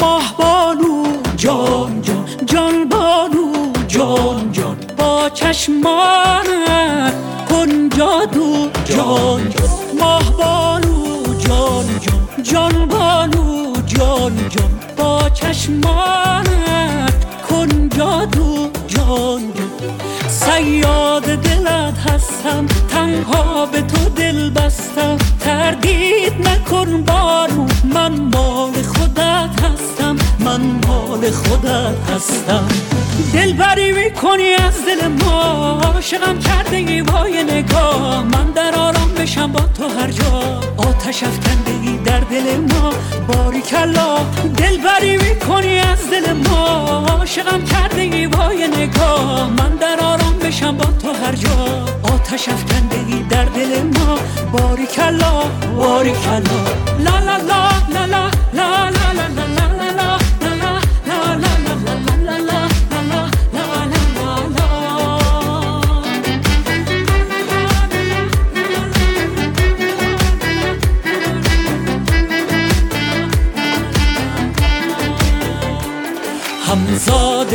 ماه 0.01 0.37
بانو 0.39 1.05
جان 1.37 2.03
جان 2.03 2.25
جان 2.47 2.89
بانو 2.89 3.73
جان 3.89 4.53
جان. 4.53 4.77
با 4.99 5.31
چشمانت 5.35 7.15
کن 7.49 7.89
جادو 7.89 8.69
جان 8.85 9.51
جان. 9.51 9.71
ماه 10.01 10.27
بانو 10.39 11.35
جان 11.39 11.87
جان. 12.05 12.43
جان 12.43 12.87
بانو 12.87 13.73
جان 13.87 14.49
جان. 14.49 14.71
با 14.97 15.29
چشمانت 15.29 17.15
کن 17.49 17.89
جادو 17.89 18.71
جان 18.89 19.43
جان. 19.57 19.71
سیاد 20.29 21.23
دلت 21.23 21.99
هستم 21.99 22.67
تنها 22.89 23.67
به 23.67 23.81
تو 23.83 24.09
دل 24.09 24.51
بستم. 24.51 25.17
تردید 25.41 26.49
نکن 26.49 27.03
بانو 27.03 27.67
من 27.95 28.13
من 28.13 28.80
خودت 31.33 32.11
هستم. 32.17 32.69
دل 33.33 33.53
بری 33.53 33.93
می‌کنی 33.93 34.53
از 34.53 34.75
دل 34.85 35.09
ما. 35.09 35.81
عاشقم 35.85 36.39
کرده 36.39 36.77
ای 36.77 37.01
وای 37.01 37.45
نگاه. 37.45 38.25
من 38.25 38.51
در 38.51 38.75
آرام 38.75 39.15
بشم 39.19 39.53
با 39.53 39.61
تو 39.61 39.89
هر 39.89 40.11
جا. 40.11 40.61
آتش 40.77 41.23
افکنده 41.23 41.71
ای 41.83 41.97
در 41.97 42.21
دل 42.21 42.57
ما. 42.57 42.93
باری 43.29 43.61
کلا. 43.61 44.17
دل 44.57 44.77
بری 44.77 45.17
می‌کنی 45.17 45.79
از 45.79 46.11
دل 46.11 46.33
ما. 46.33 46.67
عاشقم 47.19 47.65
کرده 47.65 48.01
ای 48.01 48.27
وای 48.27 48.69
نگاه. 48.69 49.51
من 49.51 49.77
در 49.77 50.01
آرام 50.05 50.39
بشم 50.45 50.77
با 50.77 50.85
تو 50.85 51.13
هر 51.13 51.35
جا. 51.35 51.85
آتش 52.03 52.49
افکنده 52.49 52.97
ای 53.07 53.23
در 53.23 53.45
دل 53.45 53.83
ما. 53.83 54.19
باری 54.53 54.87
کلا. 54.87 55.43
باری 55.77 56.13
کلا. 56.13 56.61
لا 56.99 57.19
لا 57.19 57.37
لا 57.37 57.69
لا 57.95 58.05
لا 58.07 58.31
لا 58.53 58.91
لا 58.91 59.27
لا. 59.37 59.40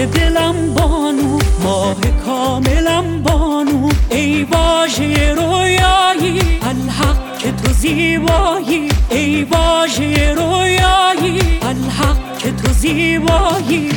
دلم 0.05 0.73
بانو 0.73 1.39
ماه 1.63 1.95
کاملم 2.25 3.23
بانو. 3.23 3.89
ای 4.09 4.43
واژه 4.43 5.33
رویایی 5.33 6.39
الحق 6.61 7.37
که 7.37 7.51
تو 7.51 7.73
زیبایی. 7.73 8.89
ای 9.09 9.43
واژه 9.43 10.33
رویایی 10.33 11.39
الحق 11.61 12.37
که 12.37 12.51
تو 12.51 12.73
زیبایی. 12.73 13.89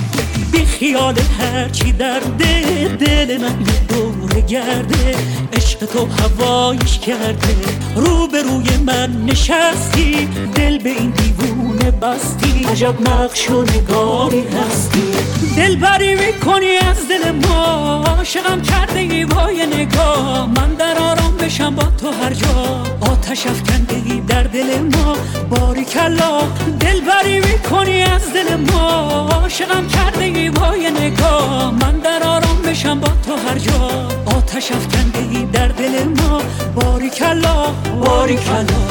بی 0.53 0.65
خیال 0.65 1.15
هرچی 1.41 1.93
در 1.93 2.21
دل 2.39 2.97
دل 2.97 3.39
من 3.41 3.61
یه 3.61 3.81
دور 3.89 4.41
گرده. 4.41 5.17
عشق 5.53 5.79
تو 5.79 6.07
هوایش 6.07 6.99
کرده. 6.99 7.57
رو 7.97 8.27
به 8.27 8.43
روی 8.43 8.77
من 8.87 9.25
نشستی. 9.27 10.29
دل 10.55 10.79
به 10.79 10.91
این 10.91 11.13
بستی 11.91 12.65
عجب 12.65 13.09
نقش 13.09 13.51
و 13.51 13.63
نگاری 13.63 14.45
هستی. 14.49 15.03
دل 15.57 15.77
بری 15.77 16.15
می‌کنی 16.15 16.77
از 16.77 17.09
دل 17.09 17.31
ما 17.31 18.05
عاشقم 18.17 18.63
کرده 18.63 18.99
ای 18.99 19.25
وای 19.25 19.67
نگاه. 19.67 20.47
من 20.47 20.75
در 20.75 20.99
آرام 20.99 21.37
بشم 21.37 21.75
با 21.75 21.83
تو 21.83 22.11
هر 22.11 22.33
جا. 22.35 22.83
آتش 23.01 23.47
افکنده 23.47 24.03
ای 24.05 24.21
در 24.21 24.43
دل 24.43 24.79
ما. 24.79 25.17
باری 25.51 25.85
کلا 25.85 26.41
دل 26.81 27.01
بری 27.01 27.41
می‌کنی 27.41 28.03
از 28.03 28.33
دل 28.33 28.57
ما. 28.57 28.89
عاشقم 29.43 29.89
کرده 29.89 30.25
ای 30.25 30.49
وای 30.49 30.91
نگاه. 30.91 31.71
من 31.71 31.99
در 31.99 32.23
آرام 32.23 32.63
بشم 32.67 33.01
با 33.01 33.09
تو 33.27 33.37
هر 33.49 33.59
جا. 33.59 34.09
آتش 34.37 34.73
افکنده 34.73 35.19
ای 35.19 35.45
در 35.45 35.69
دل 35.69 36.05
ما. 36.05 36.43
باری 36.75 37.11
کلا 37.11 37.73
باری 38.05 38.37
کلا. 38.37 38.89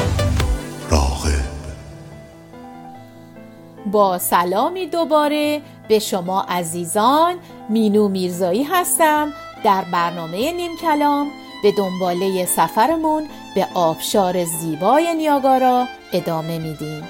با 3.92 4.18
سلامی 4.18 4.88
دوباره 4.88 5.62
به 5.88 6.00
شما 6.00 6.42
عزیزان 6.42 7.36
مینو 7.70 8.08
میرزایی 8.08 8.64
هستم 8.64 9.34
در 9.64 9.84
برنامه 9.92 10.52
نیم 10.52 10.78
کلام 10.82 11.28
به 11.64 11.72
دنباله 11.72 12.46
سفرمون 12.46 13.24
به 13.56 13.68
آبشار 13.74 14.46
زیبای 14.46 15.14
نیاگارا 15.14 15.86
ادامه 16.14 16.60
میدیم. 16.60 17.04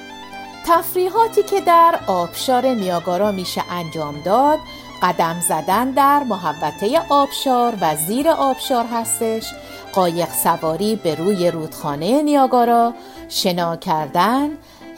تفریحاتی 0.67 1.43
که 1.43 1.62
در 1.62 2.00
آبشار 2.07 2.67
نیاگارا 2.67 3.31
میشه 3.31 3.63
انجام 3.69 4.22
داد 4.22 4.60
قدم 5.03 5.39
زدن 5.39 5.91
در 5.91 6.24
محوطه 6.24 7.01
آبشار 7.10 7.74
و 7.81 7.96
زیر 7.96 8.29
آبشار 8.29 8.86
هستش. 8.86 9.53
قایق 9.93 10.29
سواری 10.29 10.96
به 10.96 11.15
روی 11.15 11.51
رودخانه 11.51 12.22
نیاگارا 12.22 12.93
شنا 13.29 13.75
کردن 13.75 14.50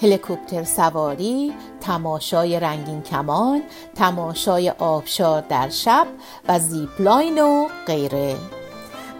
هلیکوپتر 0.02 0.64
سواری، 0.64 1.54
تماشای 1.82 2.60
رنگین 2.60 3.02
کمان، 3.02 3.62
تماشای 3.96 4.70
آبشار 4.70 5.42
در 5.42 5.70
شب 5.70 6.08
و 6.48 6.60
زیپلاین 6.60 7.42
و 7.42 7.68
غیره. 7.88 8.36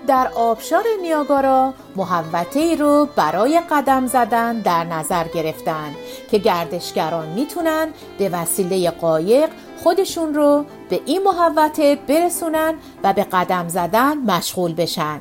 در 0.08 0.32
آبشار 0.36 0.84
نیاگارا 1.02 1.74
محوطه 1.96 2.60
ای 2.60 2.76
رو 2.76 3.08
برای 3.16 3.62
قدم 3.70 4.08
زدن 4.08 4.60
در 4.60 4.84
نظر 4.84 5.28
گرفتن 5.28 5.96
که 6.32 6.38
گردشگران 6.38 7.28
می‌تونن 7.28 7.88
به 8.18 8.30
وسیله 8.30 8.92
قایق 8.92 9.50
خودشون 9.84 10.34
رو 10.34 10.66
به 10.90 11.02
این 11.06 11.24
محوطه 11.24 11.96
برسونن 11.96 12.74
و 13.04 13.14
به 13.14 13.24
قدم 13.24 13.68
زدن 13.68 14.18
مشغول 14.18 14.74
بشن. 14.74 15.20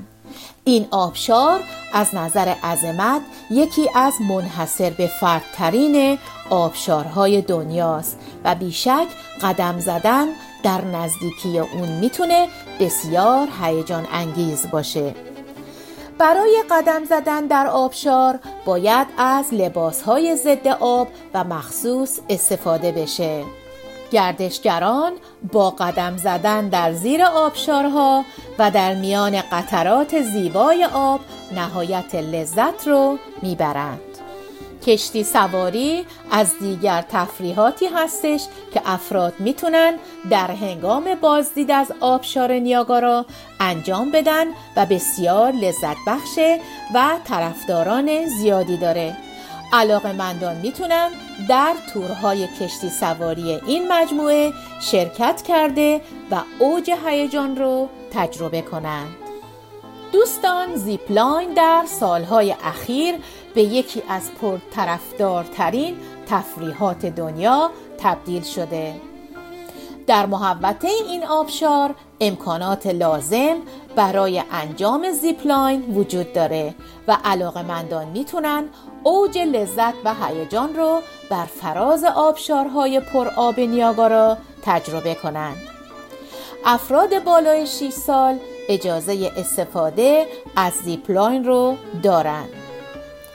این 0.64 0.86
آبشار 0.90 1.60
از 1.92 2.14
نظر 2.14 2.48
عظمت 2.48 3.22
یکی 3.50 3.90
از 3.94 4.14
منحصر 4.28 4.90
به 4.90 5.06
فردترین 5.06 6.18
آبشارهای 6.50 7.42
دنیاست 7.42 8.18
و 8.44 8.54
بیشک 8.54 9.06
قدم 9.42 9.78
زدن 9.78 10.26
در 10.62 10.84
نزدیکی 10.84 11.58
اون 11.58 11.88
می‌تونه 11.88 12.48
بسیار 12.80 13.48
هیجان 13.62 14.06
انگیز 14.12 14.70
باشه. 14.70 15.14
برای 16.18 16.62
قدم 16.70 17.04
زدن 17.04 17.46
در 17.46 17.66
آبشار 17.66 18.38
باید 18.64 19.06
از 19.18 19.54
لباسهای 19.54 20.36
ضد 20.36 20.68
آب 20.80 21.08
و 21.34 21.44
مخصوص 21.44 22.18
استفاده 22.28 22.92
بشه. 22.92 23.44
گردشگران 24.10 25.12
با 25.52 25.70
قدم 25.70 26.16
زدن 26.16 26.68
در 26.68 26.92
زیر 26.92 27.22
آبشارها 27.22 28.24
و 28.58 28.70
در 28.70 28.94
میان 28.94 29.42
قطرات 29.52 30.22
زیبای 30.22 30.84
آب 30.84 31.20
نهایت 31.54 32.14
لذت 32.14 32.86
رو 32.86 33.18
می‌برند. 33.42 34.00
کشتی 34.86 35.24
سواری 35.24 36.06
از 36.30 36.58
دیگر 36.60 37.04
تفریحاتی 37.08 37.86
هستش 37.86 38.44
که 38.74 38.82
افراد 38.86 39.34
می‌تونن 39.38 39.94
در 40.30 40.50
هنگام 40.50 41.04
بازدید 41.20 41.70
از 41.70 41.92
آبشار 42.00 42.52
نیاگارا 42.52 43.26
انجام 43.60 44.10
بدن 44.10 44.44
و 44.76 44.86
بسیار 44.86 45.52
لذت 45.52 45.96
بخشه 46.06 46.60
و 46.94 47.16
طرفداران 47.24 48.26
زیادی 48.26 48.76
داره. 48.76 49.16
علاقه 49.72 50.12
مندان 50.12 50.56
می‌تونن 50.56 51.10
در 51.48 51.74
تورهای 51.94 52.48
کشتی 52.60 52.90
سواری 52.90 53.60
این 53.66 53.92
مجموعه 53.92 54.52
شرکت 54.80 55.42
کرده 55.42 56.00
و 56.30 56.42
اوج 56.58 56.90
هیجان 57.06 57.56
رو 57.56 57.88
تجربه 58.12 58.62
کنند. 58.62 59.16
دوستان 60.12 60.76
زیپلاین 60.76 61.54
در 61.54 61.84
سالهای 61.86 62.54
اخیر 62.64 63.14
به 63.54 63.62
یکی 63.62 64.02
از 64.08 64.30
پرطرفدارترین 64.40 65.96
تفریحات 66.26 67.06
دنیا 67.06 67.70
تبدیل 67.98 68.42
شده 68.42 68.94
در 70.06 70.26
محوطه 70.26 70.88
این 70.88 71.24
آبشار 71.24 71.94
امکانات 72.20 72.86
لازم 72.86 73.56
برای 73.98 74.42
انجام 74.52 75.12
زیپلاین 75.12 75.94
وجود 75.94 76.32
داره 76.32 76.74
و 77.08 77.16
علاقه 77.24 77.62
مندان 77.62 78.08
می‌تونن 78.08 78.68
اوج 79.02 79.38
لذت 79.38 79.94
و 80.04 80.14
هیجان 80.14 80.76
رو 80.76 81.00
بر 81.30 81.44
فراز 81.44 82.04
آبشارهای 82.04 83.02
آب 83.36 83.60
نیاگارا 83.60 84.36
تجربه 84.62 85.14
کنند. 85.14 85.56
افراد 86.64 87.24
بالای 87.24 87.66
6 87.66 87.90
سال 87.90 88.38
اجازه 88.68 89.32
استفاده 89.36 90.26
از 90.56 90.72
زیپلاین 90.72 91.44
رو 91.44 91.76
دارند. 92.02 92.48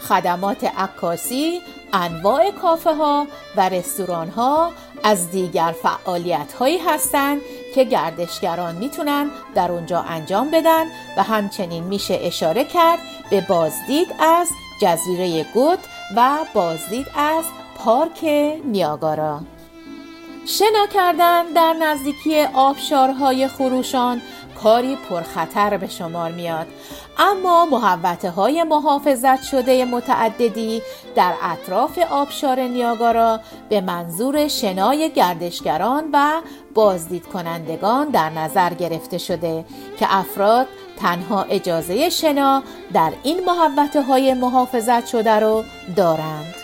خدمات 0.10 0.64
عکاسی، 0.64 1.62
انواع 1.94 2.52
کافه 2.52 2.94
ها 2.94 3.28
و 3.58 3.70
رستوران 3.70 4.30
ها 4.30 4.72
از 5.04 5.32
دیگر 5.32 5.76
فعالیت 5.84 6.54
هایی 6.54 6.78
هستند 6.78 7.42
که 7.76 7.84
گردشگران 7.84 8.76
می‌تونن 8.76 9.30
در 9.56 9.72
اونجا 9.72 10.00
انجام 10.00 10.52
بدن 10.52 10.86
و 11.18 11.24
همچنین 11.24 11.84
میشه 11.84 12.20
اشاره 12.22 12.64
کرد 12.64 13.00
به 13.30 13.42
بازدید 13.42 14.08
از 14.20 14.50
جزیره 14.82 15.46
گود 15.54 15.80
و 16.16 16.40
بازدید 16.54 17.08
از 17.16 17.46
پارک 17.78 18.26
نیاگارا. 18.66 19.42
شنا 20.46 20.88
کردن 20.94 21.46
در 21.46 21.74
نزدیکی 21.74 22.44
آبشارهای 22.54 23.48
خروشان 23.48 24.22
کاری 24.63 24.95
پرخطر 24.95 25.78
به 25.78 25.88
شمار 25.88 26.32
میاد. 26.32 26.67
اما 27.17 27.65
محوطه 27.65 28.30
های 28.30 28.63
محافظت 28.63 29.43
شده 29.43 29.86
متعددی 29.86 30.82
در 31.15 31.34
اطراف 31.41 31.99
آبشار 32.12 32.60
نیاگارا 32.60 33.39
به 33.69 33.82
منظور 33.82 34.47
شنای 34.47 35.12
گردشگران 35.15 36.04
و 36.13 36.41
بازدید 36.73 37.28
کنندگان 37.28 38.10
در 38.10 38.30
نظر 38.30 38.73
گرفته 38.73 39.17
شده 39.17 39.65
که 39.99 40.06
افراد 40.10 40.67
تنها 40.99 41.43
اجازه 41.43 42.10
شنا 42.10 42.63
در 42.93 43.12
این 43.23 43.39
محوطه 43.45 44.02
های 44.02 44.34
محافظت 44.34 45.08
شده 45.08 45.39
رو 45.39 45.63
دارند. 45.95 46.56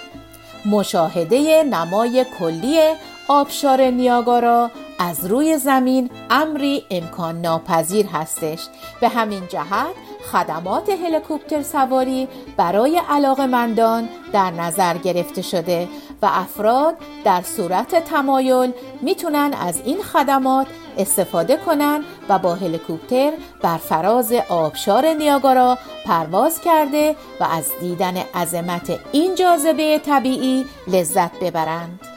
مشاهده 0.65 1.63
نمای 1.63 2.25
کلی 2.39 2.79
آبشار 3.27 3.81
نیاگارا 3.81 4.71
از 4.99 5.25
روی 5.25 5.57
زمین 5.57 6.09
امری 6.29 6.85
امکان 6.91 7.41
ناپذیر 7.41 8.05
هستش 8.05 8.67
به 9.01 9.09
همین 9.09 9.47
جهت 9.47 9.95
خدمات 10.31 10.89
هلیکوپتر 10.89 11.62
سواری 11.62 12.27
برای 12.57 13.01
مندان 13.39 14.09
در 14.33 14.51
نظر 14.51 14.97
گرفته 14.97 15.41
شده 15.41 15.88
و 16.21 16.29
افراد 16.31 16.95
در 17.23 17.41
صورت 17.41 17.95
تمایل 18.05 18.71
می‌تونن 19.01 19.53
از 19.62 19.81
این 19.85 19.97
خدمات 19.97 20.67
استفاده 20.97 21.57
کنن 21.57 22.03
و 22.29 22.39
با 22.39 22.55
هلیکوپتر 22.55 23.31
بر 23.62 23.77
فراز 23.77 24.33
آبشار 24.49 25.13
نیاگارا 25.13 25.77
پرواز 26.05 26.62
کرده 26.62 27.15
و 27.39 27.43
از 27.43 27.65
دیدن 27.81 28.17
عظمت 28.17 28.99
این 29.12 29.35
جاذبه 29.35 29.99
طبیعی 29.99 30.65
لذت 30.88 31.39
ببرند. 31.39 32.09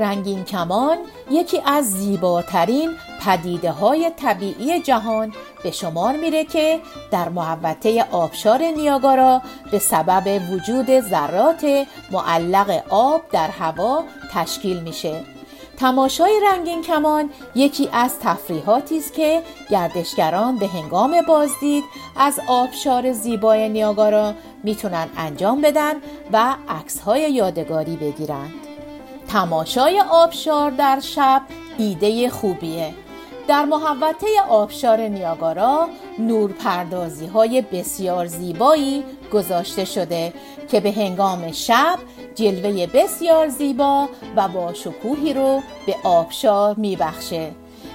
رنگین 0.00 0.44
کمان 0.44 0.98
یکی 1.30 1.62
از 1.66 1.90
زیباترین 1.90 2.90
پدیده 3.24 3.70
های 3.70 4.10
طبیعی 4.16 4.80
جهان 4.80 5.32
به 5.62 5.70
شمار 5.70 6.16
میره 6.16 6.44
که 6.44 6.80
در 7.10 7.28
محوطه 7.28 8.06
آبشار 8.10 8.62
نیاگارا 8.62 9.42
به 9.70 9.78
سبب 9.78 10.42
وجود 10.50 11.00
ذرات 11.00 11.86
معلق 12.10 12.82
آب 12.88 13.22
در 13.32 13.48
هوا 13.48 14.04
تشکیل 14.34 14.80
میشه 14.80 15.20
تماشای 15.76 16.40
رنگین 16.50 16.82
کمان 16.82 17.30
یکی 17.54 17.88
از 17.92 18.18
تفریحاتی 18.18 18.98
است 18.98 19.14
که 19.14 19.42
گردشگران 19.70 20.56
به 20.56 20.66
هنگام 20.66 21.22
بازدید 21.28 21.84
از 22.16 22.40
آبشار 22.48 23.12
زیبای 23.12 23.68
نیاگارا 23.68 24.34
می‌تونن 24.64 25.08
انجام 25.16 25.60
بدن 25.60 25.94
و 26.32 26.54
عکس‌های 26.68 27.32
یادگاری 27.32 27.96
بگیرند. 27.96 28.69
تماشای 29.32 30.02
آبشار 30.10 30.70
در 30.70 31.00
شب 31.00 31.42
ایده 31.78 32.30
خوبیه 32.30 32.94
در 33.48 33.64
محوطه 33.64 34.26
آبشار 34.48 35.00
نیاگارا 35.00 35.88
نورپردازی 36.18 37.26
های 37.26 37.62
بسیار 37.62 38.26
زیبایی 38.26 39.04
گذاشته 39.32 39.84
شده 39.84 40.32
که 40.68 40.80
به 40.80 40.92
هنگام 40.92 41.52
شب 41.52 41.98
جلوه 42.34 42.86
بسیار 42.86 43.48
زیبا 43.48 44.08
و 44.36 44.48
با 44.48 44.72
شکوهی 44.72 45.34
رو 45.34 45.62
به 45.86 45.96
آبشار 46.04 46.74
میبخشه 46.74 47.50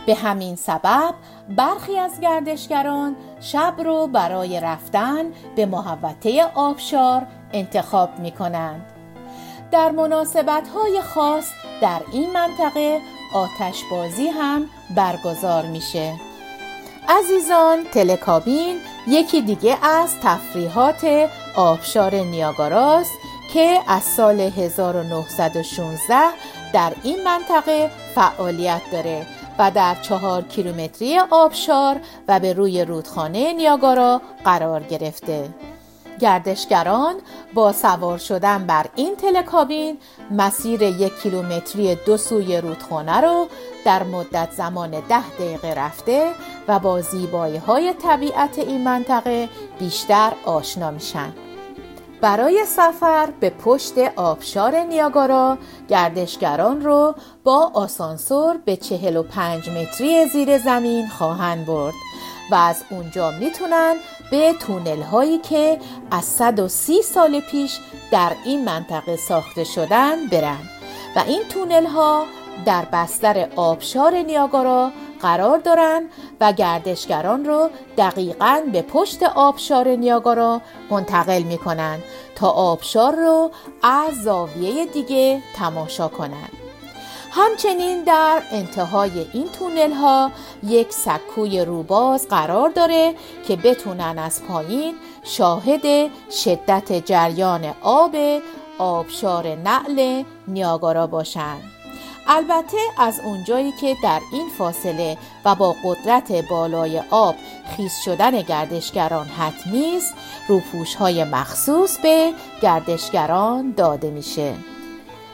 به 0.06 0.16
همین 0.16 0.56
سبب 0.56 1.14
برخی 1.58 1.98
از 1.98 2.20
گردشگران 2.20 3.16
شب 3.42 3.74
رو 3.84 4.08
برای 4.08 4.60
رفتن 4.60 5.24
به 5.56 5.66
محوطه 5.66 6.52
آبشار 6.56 7.28
انتخاب 7.54 8.20
می 8.20 8.32
کنند. 8.32 8.95
در 9.72 9.92
مناسبت 9.92 10.68
های 10.68 11.02
خاص 11.02 11.46
در 11.82 12.02
این 12.12 12.32
منطقه 12.34 13.02
آتش 13.34 13.84
بازی 13.92 14.28
هم 14.28 14.70
برگزار 14.96 15.66
میشه. 15.66 16.14
عزیزان 17.10 17.84
تلکابین 17.84 18.78
یکی 19.08 19.42
دیگه 19.42 19.86
از 19.86 20.16
تفریحات 20.24 21.30
آبشار 21.56 22.16
نیاگاراست 22.16 23.12
که 23.54 23.80
از 23.88 24.04
سال 24.04 24.40
1916 24.40 26.16
در 26.74 26.94
این 27.04 27.24
منطقه 27.24 27.92
فعالیت 28.16 28.82
داره 28.92 29.26
و 29.60 29.72
در 29.72 29.96
چهار 29.96 30.42
کیلومتری 30.42 31.20
آبشار 31.20 31.96
و 32.28 32.40
به 32.40 32.54
روی 32.54 32.86
رودخانه 32.86 33.54
نیاگارا 33.54 34.22
قرار 34.44 34.84
گرفته. 34.84 35.50
گردشگران 36.20 37.16
با 37.54 37.72
سوار 37.72 38.18
شدن 38.18 38.66
بر 38.66 38.86
این 38.96 39.16
تلکابین 39.16 39.98
مسیر 40.32 40.82
یک 40.82 41.22
کیلومتری 41.22 41.96
دو 41.96 42.18
سوی 42.18 42.62
رودخانه 42.62 43.22
رو 43.22 43.48
در 43.86 44.04
مدت 44.04 44.52
زمان 44.52 44.92
ده 44.92 45.30
دقیقه 45.30 45.74
رفته 45.74 46.32
و 46.68 46.80
با 46.80 47.02
زیبایی 47.02 47.58
های 47.58 47.94
طبیعت 47.94 48.60
این 48.60 48.84
منطقه 48.84 49.50
بیشتر 49.80 50.34
آشنا 50.46 50.92
میشن. 50.92 51.34
برای 52.22 52.66
سفر 52.66 53.30
به 53.40 53.50
پشت 53.50 53.94
آبشار 54.16 54.76
نیاگارا 54.76 55.58
گردشگران 55.88 56.82
رو 56.82 57.16
با 57.44 57.72
آسانسور 57.74 58.58
به 58.66 58.76
45 58.76 59.70
متری 59.70 60.26
زیر 60.26 60.58
زمین 60.58 61.08
خواهند 61.08 61.66
برد 61.66 61.94
و 62.52 62.56
از 62.56 62.84
اونجا 62.90 63.32
می‌تونن 63.32 63.96
به 64.32 64.54
تونل 64.54 65.02
هایی 65.02 65.38
که 65.38 65.80
از 66.12 66.26
130 66.26 67.02
سال 67.02 67.40
پیش 67.40 67.80
در 68.12 68.32
این 68.46 68.66
منطقه 68.66 69.16
ساخته 69.16 69.64
شدن 69.64 70.28
برن 70.28 70.70
و 71.16 71.24
این 71.28 71.44
تونل 71.50 71.86
ها 71.86 72.26
در 72.66 72.86
بستر 72.94 73.48
آبشار 73.56 74.16
نیاگارا 74.16 74.92
قرار 75.22 75.58
دارند 75.58 76.10
و 76.42 76.54
گردشگران 76.54 77.46
رو 77.46 77.70
دقیقا 77.98 78.62
به 78.72 78.82
پشت 78.82 79.24
آبشار 79.24 79.88
نیاگارا 79.88 80.62
منتقل 80.90 81.42
می 81.42 81.58
کنند 81.58 82.04
تا 82.36 82.50
آبشار 82.50 83.16
رو 83.16 83.52
از 83.84 84.24
زاویه 84.24 84.86
دیگه 84.86 85.42
تماشا 85.56 86.08
کنند. 86.08 86.65
همچنین 87.38 88.04
در 88.04 88.42
انتهای 88.52 89.26
این 89.34 89.50
تونل 89.50 89.92
ها 89.92 90.32
یک 90.64 90.94
سکوی 90.94 91.66
روباز 91.66 92.28
قرار 92.28 92.70
داره 92.70 93.16
که 93.48 93.56
بتونن 93.56 94.20
از 94.20 94.44
پایین 94.44 94.96
شاهد 95.24 96.12
شدت 96.32 97.06
جریان 97.06 97.74
آب 97.82 98.16
آبشار 98.78 99.56
نعل 99.56 100.24
نیاگارا 100.48 101.08
باشند. 101.08 101.64
البته 102.28 102.78
از 102.98 103.20
اونجایی 103.26 103.72
که 103.82 103.96
در 104.04 104.22
این 104.32 104.50
فاصله 104.58 105.18
و 105.46 105.56
با 105.56 105.76
قدرت 105.84 106.50
بالای 106.50 107.02
آب 107.10 107.36
خیز 107.78 107.94
شدن 108.06 108.42
گردشگران 108.42 109.28
حتمی 109.28 109.98
است 109.98 110.14
روپوش 110.48 110.96
های 110.96 111.24
مخصوص 111.24 111.98
به 111.98 112.34
گردشگران 112.62 113.72
داده 113.72 114.10
میشه 114.10 114.54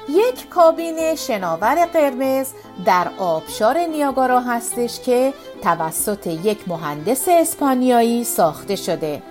یک 0.09 0.49
کابین 0.49 1.15
شناور 1.15 1.85
قرمز 1.85 2.47
در 2.85 3.07
آبشار 3.19 3.77
نیاگارا 3.77 4.39
هستش 4.39 4.99
که 4.99 5.33
توسط 5.63 6.27
یک 6.27 6.67
مهندس 6.67 7.25
اسپانیایی 7.27 8.23
ساخته 8.23 8.75
شده. 8.75 9.21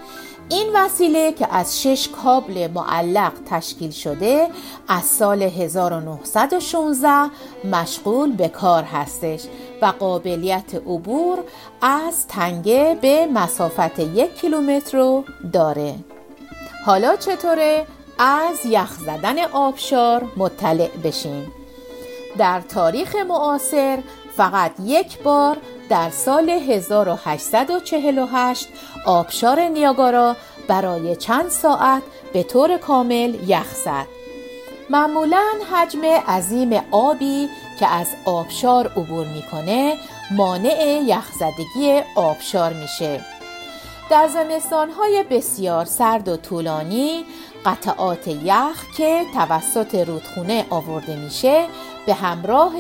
این 0.48 0.66
وسیله 0.74 1.32
که 1.32 1.54
از 1.54 1.82
شش 1.82 2.08
کابل 2.08 2.68
معلق 2.74 3.32
تشکیل 3.50 3.90
شده 3.90 4.48
از 4.88 5.04
سال 5.04 5.42
1916 5.42 7.08
مشغول 7.64 8.32
به 8.32 8.48
کار 8.48 8.82
هستش 8.82 9.44
و 9.82 9.86
قابلیت 9.86 10.74
عبور 10.74 11.38
از 11.82 12.26
تنگه 12.26 12.98
به 13.00 13.26
مسافت 13.26 13.98
یک 13.98 14.34
کیلومتر 14.34 14.98
رو 14.98 15.24
داره. 15.52 15.94
حالا 16.86 17.16
چطوره؟ 17.16 17.86
از 18.22 18.66
یخ 18.66 18.92
زدن 18.92 19.38
آبشار 19.38 20.24
مطلع 20.36 20.90
بشیم 21.04 21.52
در 22.38 22.60
تاریخ 22.60 23.16
معاصر 23.16 23.98
فقط 24.36 24.72
یک 24.84 25.18
بار 25.18 25.56
در 25.88 26.10
سال 26.10 26.50
1848 26.50 28.68
آبشار 29.06 29.60
نیاگارا 29.60 30.36
برای 30.68 31.16
چند 31.16 31.48
ساعت 31.48 32.02
به 32.32 32.42
طور 32.42 32.78
کامل 32.78 33.34
یخ 33.46 33.74
زد. 33.84 34.06
معمولا 34.90 35.44
حجم 35.72 36.04
عظیم 36.04 36.80
آبی 36.90 37.48
که 37.78 37.86
از 37.86 38.06
آبشار 38.24 38.86
عبور 38.86 39.26
می‌کنه 39.26 39.96
مانع 40.30 41.02
یخزدگی 41.06 42.00
آبشار 42.16 42.72
میشه. 42.72 43.24
در 44.10 44.28
زمستانهای 44.28 45.24
بسیار 45.30 45.84
سرد 45.84 46.28
و 46.28 46.36
طولانی 46.36 47.24
قطعات 47.64 48.28
یخ 48.28 48.96
که 48.96 49.24
توسط 49.34 49.94
رودخونه 49.94 50.66
آورده 50.70 51.16
میشه 51.16 51.66
به 52.06 52.14
همراه 52.14 52.72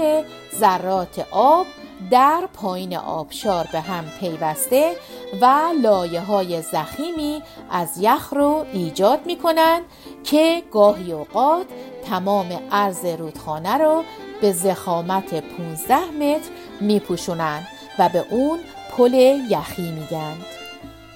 ذرات 0.54 1.26
آب 1.30 1.66
در 2.10 2.48
پایین 2.54 2.96
آبشار 2.96 3.68
به 3.72 3.80
هم 3.80 4.04
پیوسته 4.20 4.96
و 5.40 5.60
لایه 5.82 6.20
های 6.20 6.62
زخیمی 6.62 7.42
از 7.70 7.98
یخ 8.00 8.32
رو 8.32 8.64
ایجاد 8.72 9.26
می 9.26 9.36
کنند 9.36 9.82
که 10.24 10.62
گاهی 10.72 11.12
اوقات 11.12 11.66
تمام 12.10 12.58
عرض 12.72 13.04
رودخانه 13.04 13.78
رو 13.78 14.04
به 14.40 14.52
زخامت 14.52 15.34
15 15.34 15.96
متر 15.96 16.50
می 16.80 17.00
پوشونند 17.00 17.66
و 17.98 18.08
به 18.08 18.24
اون 18.30 18.58
پل 18.96 19.14
یخی 19.50 19.92
میگند. 19.92 20.59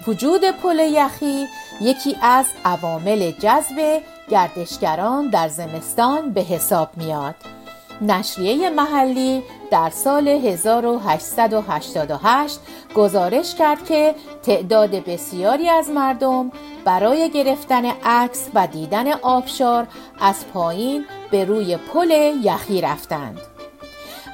وجود 0.07 0.51
پل 0.51 0.79
یخی 0.79 1.47
یکی 1.81 2.17
از 2.23 2.47
عوامل 2.65 3.31
جذب 3.31 4.03
گردشگران 4.31 5.29
در 5.29 5.49
زمستان 5.49 6.31
به 6.31 6.41
حساب 6.41 6.89
میاد. 6.97 7.35
نشریه 8.01 8.71
محلی 8.71 9.43
در 9.71 9.91
سال 9.91 10.29
1888 10.29 12.59
گزارش 12.95 13.55
کرد 13.55 13.85
که 13.85 14.15
تعداد 14.43 14.91
بسیاری 14.91 15.69
از 15.69 15.91
مردم 15.91 16.53
برای 16.85 17.31
گرفتن 17.31 17.85
عکس 18.05 18.49
و 18.55 18.67
دیدن 18.67 19.13
آبشار 19.13 19.87
از 20.21 20.47
پایین 20.55 21.05
به 21.31 21.45
روی 21.45 21.77
پل 21.77 22.11
یخی 22.43 22.81
رفتند 22.81 23.41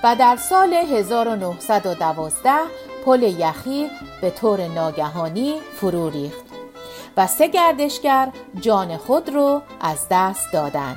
و 0.05 0.17
در 0.17 0.37
سال 0.37 0.73
1912 0.73 2.51
پل 3.05 3.23
یخی 3.23 3.91
به 4.21 4.31
طور 4.31 4.69
ناگهانی 4.69 5.55
فرو 5.75 6.11
ریخت 6.11 6.45
و 7.17 7.27
سه 7.27 7.49
گردشگر 7.49 8.33
جان 8.61 8.97
خود 8.97 9.29
رو 9.29 9.63
از 9.81 10.07
دست 10.11 10.53
دادند. 10.53 10.97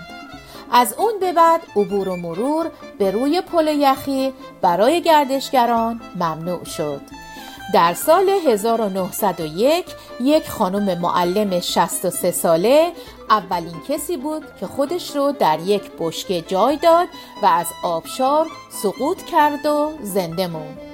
از 0.72 0.96
اون 0.98 1.20
به 1.20 1.34
بعد 1.34 1.62
عبور 1.76 2.10
و 2.10 2.16
مرور 2.16 2.72
به 2.98 3.12
روی 3.12 3.42
پل 3.42 3.68
یخی 3.68 4.34
برای 4.62 5.02
گردشگران 5.02 6.02
ممنوع 6.16 6.64
شد. 6.64 7.02
در 7.74 7.94
سال 7.94 8.30
1901 8.30 9.86
یک 10.22 10.50
خانم 10.50 11.00
معلم 11.00 11.60
63 11.60 12.32
ساله 12.32 12.92
اولین 13.30 13.82
کسی 13.88 14.18
بود 14.18 14.44
که 14.60 14.68
خودش 14.68 15.16
رو 15.16 15.32
در 15.32 15.60
یک 15.60 15.92
بشکه 16.00 16.42
جای 16.42 16.78
داد 16.78 17.08
و 17.42 17.46
از 17.46 17.68
آبشار 17.84 18.48
سقوط 18.70 19.24
کرد 19.24 19.66
و 19.66 19.92
زنده 20.02 20.48
موند. 20.48 20.93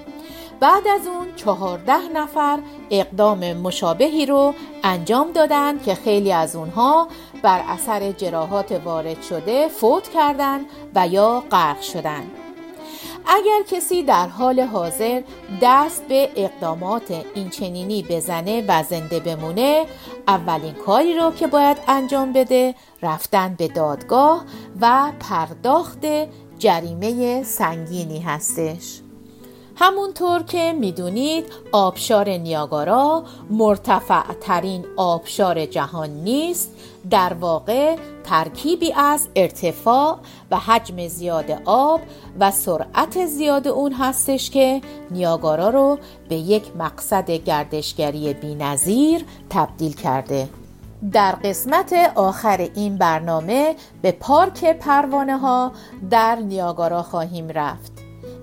بعد 0.60 0.88
از 0.88 1.08
اون 1.08 1.36
چهارده 1.36 2.10
نفر 2.14 2.60
اقدام 2.92 3.54
مشابهی 3.54 4.26
رو 4.26 4.54
انجام 4.84 5.32
دادند 5.32 5.84
که 5.84 5.96
خیلی 5.96 6.32
از 6.32 6.56
اونها 6.56 7.08
بر 7.44 7.64
اثر 7.68 8.12
جراحات 8.12 8.72
وارد 8.72 9.22
شده 9.22 9.68
فوت 9.68 10.10
کردند 10.10 10.66
و 10.96 11.08
یا 11.08 11.44
غرق 11.52 11.82
شدند. 11.82 12.32
اگر 13.28 13.64
کسی 13.72 14.04
در 14.04 14.28
حال 14.28 14.60
حاضر 14.60 15.22
دست 15.62 16.08
به 16.08 16.30
اقدامات 16.36 17.26
اینچنینی 17.36 18.06
بزنه 18.10 18.64
و 18.68 18.84
زنده 18.84 19.20
بمونه 19.20 19.86
اولین 20.28 20.74
کاری 20.74 21.18
رو 21.18 21.32
که 21.32 21.48
باید 21.48 21.78
انجام 21.88 22.34
بده 22.34 22.76
رفتن 23.02 23.56
به 23.58 23.68
دادگاه 23.68 24.46
و 24.82 25.12
پرداخت 25.20 26.06
جریمه 26.60 27.44
سنگینی 27.44 28.20
هستش 28.20 29.02
همونطور 29.82 30.44
که 30.44 30.74
می‌دونید 30.74 31.46
آبشار 31.72 32.30
نیاگارا 32.30 33.24
مرتفع 33.50 34.34
ترین 34.42 34.86
آبشار 34.98 35.66
جهان 35.66 36.10
نیست. 36.10 36.72
در 37.10 37.34
واقع 37.34 37.96
ترکیبی 38.24 38.94
از 38.94 39.28
ارتفاع 39.36 40.18
و 40.52 40.58
حجم 40.58 41.08
زیاد 41.08 41.62
آب 41.66 42.02
و 42.40 42.52
سرعت 42.52 43.26
زیاد 43.26 43.68
اون 43.68 43.94
هستش 43.94 44.50
که 44.50 44.82
نیاگارا 45.12 45.70
رو 45.70 45.98
به 46.30 46.36
یک 46.36 46.64
مقصد 46.78 47.32
گردشگری 47.32 48.34
بینظیر 48.34 49.26
تبدیل 49.50 49.94
کرده. 49.94 50.50
در 51.12 51.32
قسمت 51.32 51.94
آخر 52.16 52.70
این 52.76 52.98
برنامه 52.98 53.76
به 54.02 54.12
پارک 54.12 54.78
پروانه 54.80 55.38
ها 55.38 55.72
در 56.10 56.36
نیاگارا 56.36 57.04
خواهیم 57.04 57.48
رفت. 57.50 57.99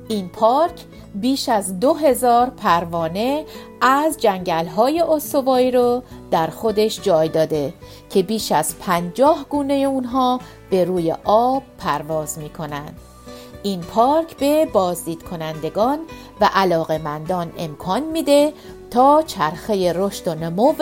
این 0.09 0.29
پارک 0.29 0.85
بیش 1.15 1.49
از 1.49 1.81
دو 1.81 1.95
هزار 1.95 2.51
پروانه 2.51 3.45
از 3.81 4.17
جنگل 4.21 4.67
های 4.67 5.01
استوایی 5.01 5.71
رو 5.71 6.03
در 6.31 6.47
خودش 6.47 7.01
جای 7.01 7.29
داده 7.29 7.75
که 8.11 8.23
بیش 8.23 8.53
از 8.53 8.79
پنجاه 8.79 9.47
گونه 9.51 9.75
اونها 9.75 10.41
به 10.71 10.85
روی 10.85 11.15
آب 11.25 11.63
پرواز 11.79 12.39
می 12.39 12.51
کنند. 12.51 12.99
این 13.63 13.81
پارک 13.81 14.37
به 14.37 14.67
بازدید 14.73 15.23
کنندگان 15.23 15.99
و 16.41 16.51
علاقمندان 16.55 17.53
امکان 17.59 18.03
میده 18.03 18.53
تا 18.91 19.23
چرخه 19.27 19.93
رشد 19.93 20.29
و 20.29 20.35
نمو 20.35 20.75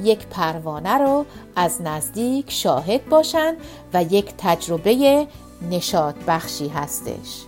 یک 0.00 0.26
پروانه 0.26 0.98
رو 0.98 1.24
از 1.56 1.82
نزدیک 1.82 2.50
شاهد 2.50 3.08
باشند 3.08 3.56
و 3.94 4.02
یک 4.02 4.34
تجربه 4.38 5.26
نشاد 5.70 6.14
بخشی 6.26 6.68
هستش 6.68 7.44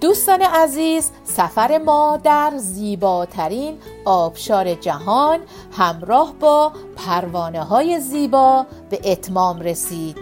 دوستان 0.00 0.42
عزیز 0.42 1.10
سفر 1.24 1.78
ما 1.78 2.20
در 2.24 2.52
زیباترین 2.56 3.78
آبشار 4.04 4.74
جهان 4.74 5.38
همراه 5.72 6.34
با 6.40 6.72
پروانه 6.96 7.62
های 7.62 8.00
زیبا 8.00 8.66
به 8.90 9.00
اتمام 9.04 9.60
رسید. 9.60 10.16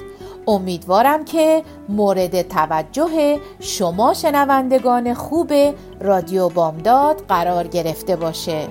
امیدوارم 0.47 1.25
که 1.25 1.63
مورد 1.89 2.43
توجه 2.43 3.41
شما 3.61 4.15
شنوندگان 4.15 5.15
خوب 5.15 5.53
رادیو 6.01 6.49
بامداد 6.49 7.25
قرار 7.29 7.67
گرفته 7.67 8.17
باشه. 8.17 8.69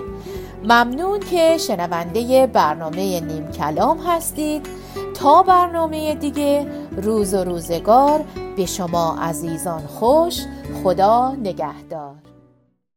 ممنون 0.63 1.19
که 1.19 1.57
شنونده 1.57 2.47
برنامه 2.47 3.19
نیم 3.19 3.51
کلام 3.51 3.97
هستید. 3.97 4.67
تا 5.13 5.43
برنامه 5.43 6.15
دیگه 6.15 6.67
روز 6.97 7.33
و 7.33 7.43
روزگار 7.43 8.25
به 8.57 8.65
شما 8.65 9.17
عزیزان 9.21 9.87
خوش 9.87 10.39
خدا 10.83 11.31
نگهدار. 11.43 12.15